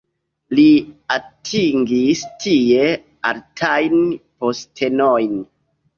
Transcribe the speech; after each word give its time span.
Li 0.59 0.63
atingis 1.15 2.23
tie 2.45 2.89
altajn 3.33 4.03
postenojn. 4.43 5.43